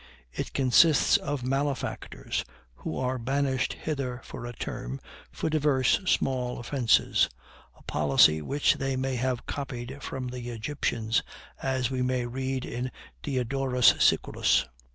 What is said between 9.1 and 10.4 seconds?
have copied from